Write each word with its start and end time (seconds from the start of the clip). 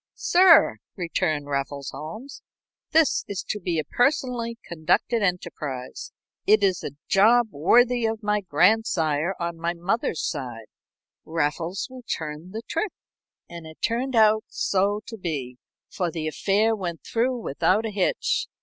"Sir," 0.15 0.77
returned 0.97 1.45
Raffles 1.45 1.91
Holmes, 1.91 2.41
"this 2.89 3.23
is 3.27 3.43
to 3.49 3.59
be 3.59 3.77
a 3.77 3.83
personally 3.83 4.57
conducted 4.65 5.21
enterprise. 5.21 6.11
It's 6.47 6.83
a 6.83 6.93
job 7.07 7.49
worthy 7.51 8.07
of 8.07 8.23
my 8.23 8.41
grandsire 8.41 9.35
on 9.39 9.59
my 9.59 9.75
mother's 9.75 10.27
side. 10.27 10.65
Raffles 11.23 11.85
will 11.87 12.01
turn 12.01 12.49
the 12.49 12.63
trick." 12.67 12.93
And 13.47 13.67
it 13.67 13.79
turned 13.83 14.15
out 14.15 14.43
so 14.47 15.01
to 15.05 15.17
be, 15.17 15.59
for 15.87 16.09
the 16.09 16.27
affair 16.27 16.75
went 16.75 17.03
through 17.05 17.37
without 17.39 17.85
a 17.85 17.91
hitch. 17.91 18.47